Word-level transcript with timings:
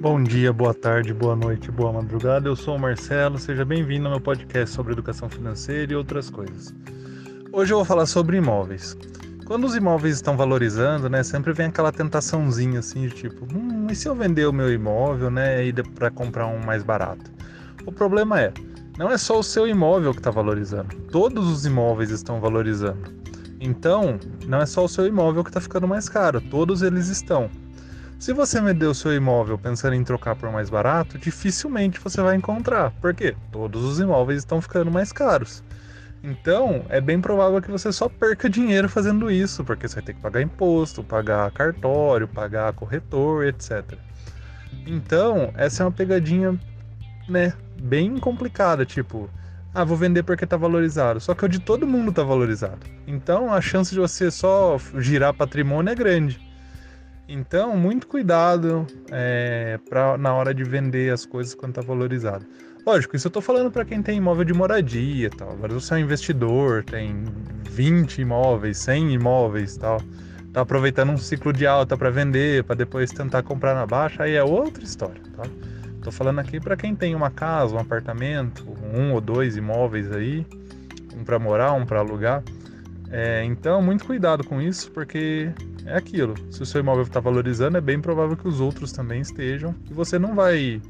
Bom 0.00 0.22
dia, 0.22 0.50
boa 0.50 0.72
tarde, 0.72 1.12
boa 1.12 1.36
noite, 1.36 1.70
boa 1.70 1.92
madrugada. 1.92 2.48
Eu 2.48 2.56
sou 2.56 2.74
o 2.74 2.78
Marcelo, 2.78 3.36
seja 3.36 3.66
bem-vindo 3.66 4.06
ao 4.06 4.12
meu 4.12 4.20
podcast 4.20 4.74
sobre 4.74 4.94
educação 4.94 5.28
financeira 5.28 5.92
e 5.92 5.94
outras 5.94 6.30
coisas. 6.30 6.74
Hoje 7.52 7.74
eu 7.74 7.76
vou 7.76 7.84
falar 7.84 8.06
sobre 8.06 8.38
imóveis. 8.38 8.96
Quando 9.44 9.66
os 9.66 9.76
imóveis 9.76 10.14
estão 10.14 10.38
valorizando, 10.38 11.10
né, 11.10 11.22
sempre 11.22 11.52
vem 11.52 11.66
aquela 11.66 11.92
tentaçãozinha 11.92 12.78
assim 12.78 13.08
de 13.08 13.10
tipo, 13.10 13.46
hum, 13.54 13.88
e 13.90 13.94
se 13.94 14.08
eu 14.08 14.14
vender 14.14 14.46
o 14.46 14.54
meu 14.54 14.72
imóvel, 14.72 15.30
né, 15.30 15.66
e 15.66 15.72
para 15.74 16.10
comprar 16.10 16.46
um 16.46 16.64
mais 16.64 16.82
barato? 16.82 17.30
O 17.84 17.92
problema 17.92 18.40
é, 18.40 18.54
não 18.96 19.10
é 19.10 19.18
só 19.18 19.38
o 19.38 19.42
seu 19.42 19.68
imóvel 19.68 20.12
que 20.12 20.20
está 20.20 20.30
valorizando, 20.30 20.96
todos 21.12 21.46
os 21.46 21.66
imóveis 21.66 22.08
estão 22.08 22.40
valorizando. 22.40 23.20
Então, 23.60 24.18
não 24.46 24.62
é 24.62 24.66
só 24.66 24.82
o 24.82 24.88
seu 24.88 25.06
imóvel 25.06 25.44
que 25.44 25.50
está 25.50 25.60
ficando 25.60 25.86
mais 25.86 26.08
caro, 26.08 26.40
todos 26.40 26.80
eles 26.80 27.08
estão. 27.08 27.50
Se 28.20 28.34
você 28.34 28.60
vendeu 28.60 28.90
o 28.90 28.94
seu 28.94 29.16
imóvel 29.16 29.56
pensando 29.56 29.94
em 29.94 30.04
trocar 30.04 30.36
por 30.36 30.52
mais 30.52 30.68
barato, 30.68 31.16
dificilmente 31.16 31.98
você 31.98 32.20
vai 32.20 32.36
encontrar. 32.36 32.90
Por 33.00 33.14
quê? 33.14 33.34
Todos 33.50 33.82
os 33.82 33.98
imóveis 33.98 34.40
estão 34.40 34.60
ficando 34.60 34.90
mais 34.90 35.10
caros. 35.10 35.64
Então, 36.22 36.84
é 36.90 37.00
bem 37.00 37.18
provável 37.18 37.62
que 37.62 37.70
você 37.70 37.90
só 37.90 38.10
perca 38.10 38.50
dinheiro 38.50 38.90
fazendo 38.90 39.30
isso, 39.30 39.64
porque 39.64 39.88
você 39.88 39.94
vai 39.94 40.04
ter 40.04 40.12
que 40.12 40.20
pagar 40.20 40.42
imposto, 40.42 41.02
pagar 41.02 41.50
cartório, 41.52 42.28
pagar 42.28 42.74
corretor, 42.74 43.46
etc. 43.46 43.94
Então, 44.86 45.50
essa 45.56 45.82
é 45.82 45.86
uma 45.86 45.92
pegadinha, 45.92 46.60
né, 47.26 47.54
bem 47.80 48.18
complicada, 48.18 48.84
tipo, 48.84 49.30
ah, 49.72 49.82
vou 49.82 49.96
vender 49.96 50.24
porque 50.24 50.44
tá 50.44 50.58
valorizado. 50.58 51.20
Só 51.20 51.34
que 51.34 51.46
o 51.46 51.48
de 51.48 51.58
todo 51.58 51.86
mundo 51.86 52.12
tá 52.12 52.22
valorizado. 52.22 52.80
Então, 53.06 53.50
a 53.50 53.62
chance 53.62 53.94
de 53.94 53.98
você 53.98 54.30
só 54.30 54.76
girar 54.98 55.32
patrimônio 55.32 55.90
é 55.90 55.94
grande. 55.94 56.49
Então, 57.32 57.76
muito 57.76 58.08
cuidado 58.08 58.84
é, 59.08 59.78
pra, 59.88 60.18
na 60.18 60.34
hora 60.34 60.52
de 60.52 60.64
vender 60.64 61.12
as 61.12 61.24
coisas 61.24 61.54
quando 61.54 61.70
está 61.70 61.80
valorizado. 61.80 62.44
Lógico, 62.84 63.14
isso 63.14 63.28
eu 63.28 63.30
estou 63.30 63.40
falando 63.40 63.70
para 63.70 63.84
quem 63.84 64.02
tem 64.02 64.18
imóvel 64.18 64.44
de 64.44 64.52
moradia 64.52 65.28
e 65.28 65.30
tal. 65.30 65.52
Agora, 65.52 65.72
você 65.72 65.94
é 65.94 65.96
um 65.98 66.00
investidor, 66.00 66.82
tem 66.82 67.22
20 67.70 68.20
imóveis, 68.20 68.78
100 68.78 69.12
imóveis 69.12 69.76
tal, 69.76 70.02
tá 70.52 70.62
aproveitando 70.62 71.10
um 71.10 71.16
ciclo 71.16 71.52
de 71.52 71.68
alta 71.68 71.96
para 71.96 72.10
vender, 72.10 72.64
para 72.64 72.74
depois 72.74 73.12
tentar 73.12 73.44
comprar 73.44 73.76
na 73.76 73.86
baixa, 73.86 74.24
aí 74.24 74.34
é 74.34 74.42
outra 74.42 74.82
história, 74.82 75.22
tá? 75.36 75.44
Tô 76.02 76.10
falando 76.10 76.40
aqui 76.40 76.58
para 76.58 76.76
quem 76.76 76.96
tem 76.96 77.14
uma 77.14 77.30
casa, 77.30 77.76
um 77.76 77.78
apartamento, 77.78 78.66
um 78.92 79.12
ou 79.12 79.20
dois 79.20 79.56
imóveis 79.56 80.10
aí, 80.10 80.44
um 81.16 81.22
para 81.22 81.38
morar, 81.38 81.74
um 81.74 81.86
para 81.86 82.00
alugar. 82.00 82.42
É, 83.10 83.44
então, 83.44 83.82
muito 83.82 84.04
cuidado 84.04 84.44
com 84.44 84.62
isso, 84.62 84.90
porque 84.92 85.50
é 85.84 85.96
aquilo. 85.96 86.34
Se 86.50 86.62
o 86.62 86.66
seu 86.66 86.80
imóvel 86.80 87.02
está 87.02 87.18
valorizando, 87.18 87.76
é 87.76 87.80
bem 87.80 88.00
provável 88.00 88.36
que 88.36 88.46
os 88.46 88.60
outros 88.60 88.92
também 88.92 89.20
estejam. 89.20 89.74
E 89.90 89.92
você 89.92 90.18
não 90.18 90.34
vai 90.34 90.80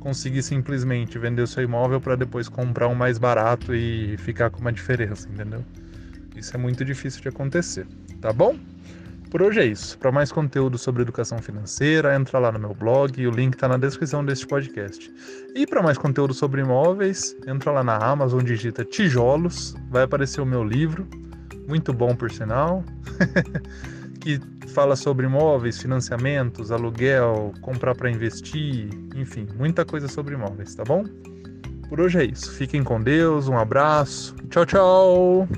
conseguir 0.00 0.42
simplesmente 0.42 1.18
vender 1.18 1.42
o 1.42 1.46
seu 1.46 1.62
imóvel 1.62 2.00
para 2.00 2.16
depois 2.16 2.48
comprar 2.48 2.88
um 2.88 2.94
mais 2.94 3.18
barato 3.18 3.74
e 3.74 4.16
ficar 4.18 4.50
com 4.50 4.60
uma 4.60 4.72
diferença, 4.72 5.28
entendeu? 5.28 5.64
Isso 6.34 6.54
é 6.54 6.58
muito 6.58 6.84
difícil 6.84 7.20
de 7.20 7.28
acontecer, 7.28 7.86
tá 8.20 8.32
bom? 8.32 8.56
Por 9.30 9.42
hoje 9.42 9.60
é 9.60 9.66
isso. 9.66 9.98
Para 9.98 10.12
mais 10.12 10.30
conteúdo 10.30 10.78
sobre 10.78 11.02
educação 11.02 11.38
financeira, 11.38 12.14
entra 12.14 12.38
lá 12.38 12.52
no 12.52 12.58
meu 12.58 12.72
blog, 12.72 13.26
o 13.26 13.30
link 13.30 13.54
está 13.54 13.66
na 13.66 13.76
descrição 13.76 14.24
deste 14.24 14.46
podcast. 14.46 15.12
E 15.54 15.66
para 15.66 15.82
mais 15.82 15.98
conteúdo 15.98 16.32
sobre 16.32 16.60
imóveis, 16.60 17.36
entra 17.46 17.72
lá 17.72 17.82
na 17.82 17.96
Amazon, 17.96 18.42
digita 18.44 18.84
tijolos, 18.84 19.74
vai 19.90 20.04
aparecer 20.04 20.40
o 20.40 20.46
meu 20.46 20.62
livro, 20.62 21.06
muito 21.66 21.92
bom 21.92 22.14
por 22.14 22.30
sinal. 22.30 22.84
que 24.20 24.40
fala 24.68 24.96
sobre 24.96 25.26
imóveis, 25.26 25.80
financiamentos, 25.80 26.72
aluguel, 26.72 27.54
comprar 27.60 27.94
para 27.94 28.10
investir, 28.10 28.90
enfim, 29.14 29.46
muita 29.56 29.84
coisa 29.84 30.08
sobre 30.08 30.34
imóveis, 30.34 30.74
tá 30.74 30.82
bom? 30.84 31.04
Por 31.88 32.00
hoje 32.00 32.18
é 32.18 32.24
isso. 32.24 32.52
Fiquem 32.52 32.82
com 32.82 33.00
Deus, 33.00 33.48
um 33.48 33.56
abraço. 33.56 34.34
Tchau, 34.50 34.66
tchau. 34.66 35.48